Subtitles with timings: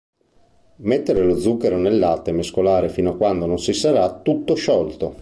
[0.77, 5.09] Mettere lo zucchero nel latte e mescolare fino a quando si sarà tutto sciolto.